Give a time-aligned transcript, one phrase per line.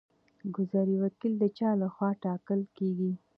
[0.55, 3.11] ګذر وکیل د چا لخوا ټاکل کیږي؟